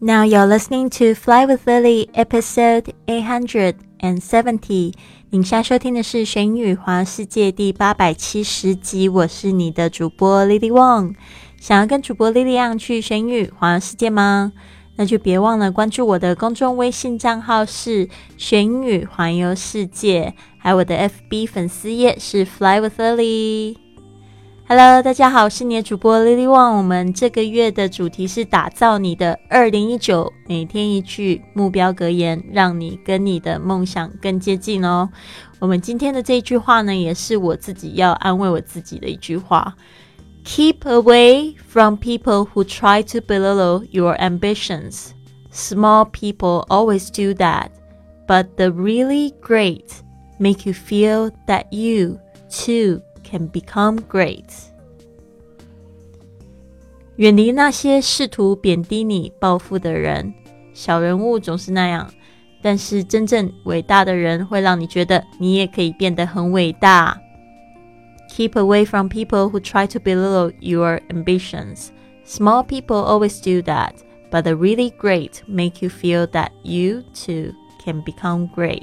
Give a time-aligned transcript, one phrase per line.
[0.00, 4.92] Now you're listening to Fly with Lily, episode eight hundred and seventy.
[5.30, 9.08] 您现在收听的是《玄宇环世界》第八百七十集。
[9.08, 11.16] 我是你的主播 Lily Wong。
[11.60, 14.52] 想要跟主播 Lily 样去玄宇环世界吗？
[14.94, 18.08] 那就别忘了关注我的公众微信账号是
[18.38, 23.76] “玄宇环游世界”，还有我的 FB 粉丝页是 “Fly with Lily”。
[24.67, 26.77] Hello，大家好，我是你的主播 Lily Wang。
[26.77, 35.09] 我们这个月的主题是打造你的二零一九，每天一句目标格言，让你跟你的梦想更接近哦。
[35.59, 39.75] 我们今天的这句话呢，也是我自己要安慰我自己的一句话：
[40.45, 45.09] Keep away from people who try to belittle your ambitions.
[45.51, 47.67] Small people always do that,
[48.25, 50.01] but the really great
[50.39, 52.17] make you feel that you
[52.49, 53.01] too.
[53.27, 54.43] Can become great。
[57.15, 60.33] 远离那些试图贬低你、暴富的人。
[60.73, 62.11] 小人物总是那样，
[62.61, 67.19] 但是真正伟大的人会让你觉得你也可以变得很伟大。
[68.29, 71.89] Keep away from people who try to belittle your ambitions.
[72.25, 73.93] Small people always do that,
[74.31, 77.53] but the really great make you feel that you too
[77.85, 78.81] can become great.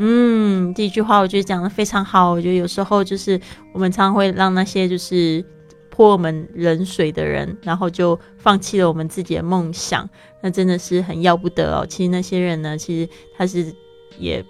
[0.00, 2.30] 嗯，第一句话我觉得讲的非常好。
[2.30, 3.40] 我觉得有时候就是
[3.72, 5.44] 我们常会让那些就是
[5.90, 10.08] 泼我们冷水的人，然后就放弃了我们自己的梦想，
[10.40, 11.84] 那真的是很要不得哦。
[11.84, 13.74] 其实那些人呢，其实他是
[14.18, 14.44] 也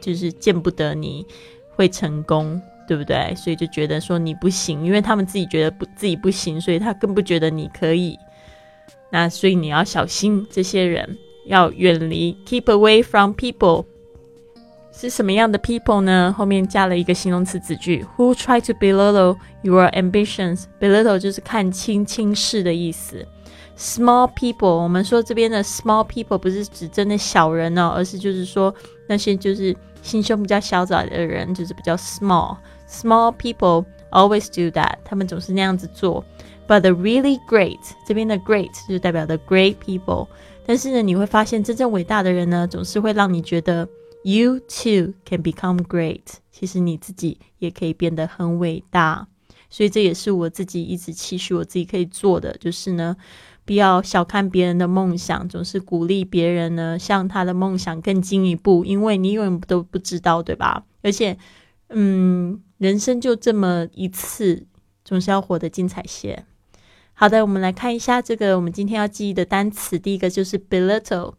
[0.00, 1.26] 就是见不得你
[1.74, 3.34] 会成功，对不对？
[3.34, 8.16] 所以就觉得说你不行，因为他们自己觉得不自己不行，所以他更不觉得你可以。
[9.10, 13.84] 那所以你要小心这些人，要远离，keep away from people。
[14.94, 16.32] 是什么样的 people 呢？
[16.36, 20.64] 后面加了一个形容词子句，who try to belittle your ambitions。
[20.78, 23.26] belittle 就是看轻、轻视的意思。
[23.76, 28.72] small people，我们说这边的 small people 不是指真的小人哦，而是就是说
[29.08, 32.56] 那些就是心胸比较小窄的人，就是比较 small。
[32.86, 36.22] small people always do that，他们总是那样子做。
[36.68, 40.28] But the really great，这边的 great 就代表的 great people。
[40.66, 43.88] 但是呢，你会发现真正伟大的人呢，总是会让你觉得。
[44.24, 46.22] You too can become great。
[46.50, 49.26] 其实你自己也可以变得很伟大，
[49.68, 53.16] 所以这也是我自己一直期许我自己可以做的，就是呢，
[53.64, 60.84] 不要小看别人的梦想，总是鼓励别人呢，向他的梦想更进一步，因为你永远都不知道，对吧？
[61.02, 61.36] 而且，
[61.88, 64.66] 嗯，人生就这么一次，
[65.04, 66.44] 总是要活得精彩些。
[67.14, 71.34] 好的，我们来看一下这个我们今天要记忆的单词，第一个就是 belittle。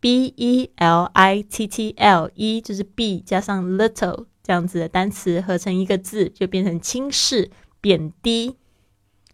[0.00, 7.50] B e l i t t l，e 就是 b 加上 little 这样子的单词合成一个字，就变成轻视、
[7.80, 8.56] 贬低。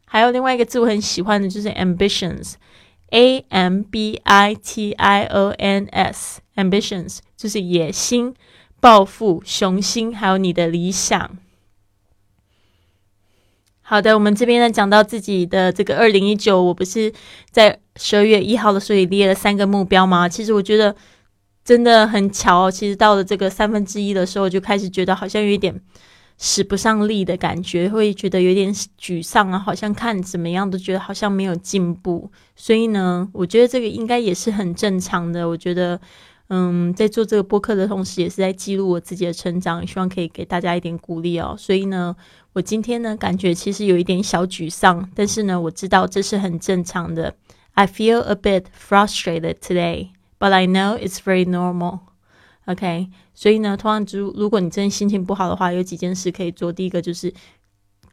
[0.05, 8.35] 还有另外一个字我很喜欢的就是 ambitions，a m b i t i o n s，ambitions 就是野心、
[8.81, 11.39] 抱负、雄心，还有你的理想。
[13.89, 17.13] 好的，我们这边呢讲到自己的这个二零一九，我不是
[17.53, 20.29] 在十二月一号的时候也列了三个目标吗？
[20.29, 20.93] 其实我觉得
[21.65, 25.81] 真的很巧哦，其实到了这个三分之一的时候，就开始觉得好像有一点
[26.37, 32.29] 使不上力的感觉，会觉得有点沮丧啊，好像看怎么样都觉得好像没有进步。
[32.57, 35.49] 所以呢，我觉得这个应该也是很正常的。
[35.49, 36.01] 我觉得。
[36.49, 41.57] 嗯，在做这个播客的同时，也是在记录我自己的成长，希望可以给大家一点鼓励哦。
[41.59, 42.15] 所以呢，
[42.53, 47.35] 我今天呢，感觉其实有一点小沮丧，但是呢，我知道这是很正常的。
[47.75, 51.99] I feel a bit frustrated today, but I know it's very normal.
[52.67, 56.73] OK，所以呢，通常如如果你真的心情不好的话，有几件事可以做。
[56.73, 57.35] 第一个就是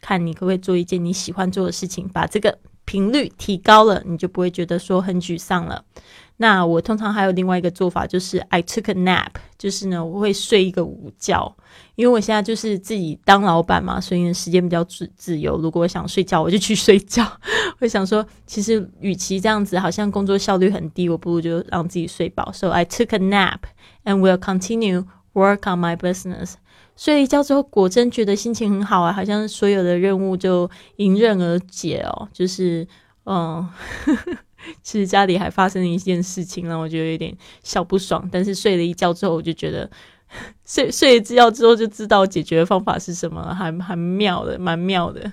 [0.02, 2.58] 看你可不可以做一件你喜欢做的事情，把这个
[2.94, 5.84] 频率提高了，你就不会觉得说很沮丧了。
[6.38, 11.56] 那我通常还有另外一个做法，就是 I took a nap，就是呢，我会睡一个午觉，
[11.96, 15.58] 因为我现在就是自己当老板嘛，所以时间比较自自由。
[15.58, 17.26] 如果我想睡觉，我就去睡觉。
[17.80, 22.52] 会想说，其实与其这样子，好像工作效率很低，我不如就让自己睡饱。
[22.52, 23.62] So I took a nap
[24.04, 26.54] and will continue work on my business。
[26.96, 32.88] 睡了一觉之后，果真觉得心情很好啊，好像所有的任务就迎刃而解哦，就是
[33.26, 33.70] 嗯。
[34.82, 38.30] 其实家里还发生了一件事情，让我觉得有点小不爽。
[38.32, 39.90] 但是睡了一觉之后，我就觉得
[40.66, 45.30] 睡睡一觉之后就知道解决的方法是什么，还还妙的，蛮妙的。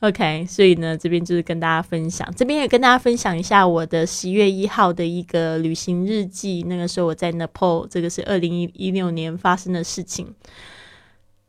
[0.00, 6.64] OK，所以呢，这边就是跟大家分享，这边也跟大家分享一下我的十月一号的一个旅行日记。
[6.66, 10.34] 那个时候我在 Nepal，这个是二零一一六年发生的事情。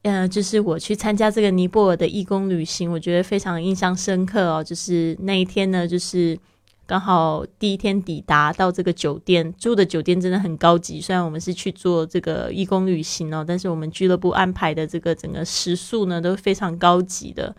[0.04, 4.64] 嗯，就是我去参加这个尼泊尔的义工旅行，我觉得非常印象深刻哦。
[4.64, 6.38] 就是那一天呢，就是。
[6.88, 11.02] 刚好第一天抵达到这个酒店，住的酒店真的很高级。
[11.02, 17.54] 虽然我们是去做这个义工旅行哦，但是我们俱乐部安排的这个整个食宿呢都非常高级的，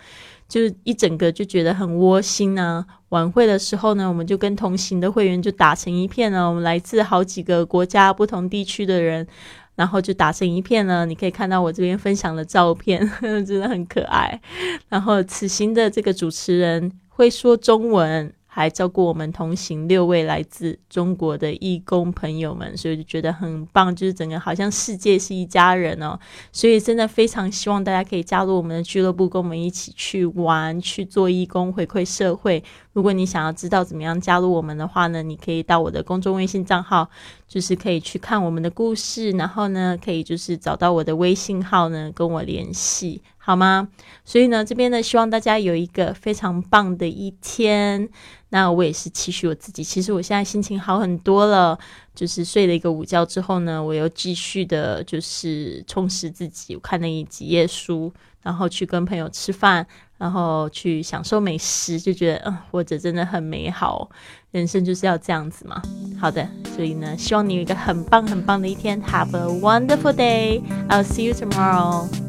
[0.49, 2.87] 就一整个就觉得很窝心呢。
[3.11, 6.49] 晚会的时候呢，我们就跟同行的会员就打成一片了。
[6.49, 9.27] 我们来自好几个国家、不同地区的人，
[9.75, 11.05] 然后就打成一片了。
[11.05, 14.41] 你可以看到我这边分享的照片， 真的很可爱。
[14.89, 18.33] 然后此行的这个主持人会说中文。
[18.59, 26.19] 还照顾我们同行六位来自中国的义工朋友们，所以就觉得很棒，就是整个好像世界是一家人哦。
[26.51, 32.63] 所以真的非常希望大家可以加入我们的俱乐部，跟我们一起去玩、去做义工、回馈社会。
[32.99, 37.09] 如果你想要知道怎么样加入我们的话呢，你可以到我的公众微信账号，
[37.47, 43.87] 就是可以去看我们的故事，然后呢，可以就是找到我的微信号呢，跟我联系，好吗？
[44.25, 48.09] 所以呢，这边呢，希望大家有一个非常棒的一天。
[48.49, 51.79] 那我也是期许我自己，其实我现在心情好很多了。
[52.19, 58.13] 就是睡了一个午觉之后呢，我又继续的，就是充实自己，我看了几页书，
[58.43, 59.87] 然后去跟朋友吃饭，
[60.17, 64.11] 然后去享受美食，就觉得嗯，活着真的很美好，
[64.51, 65.81] 人生就是要这样子嘛。
[66.21, 66.45] 好的，
[66.75, 70.61] 所以呢，希望你有一个很棒很棒的一天，Have a wonderful day.
[70.89, 72.28] I'll see you tomorrow.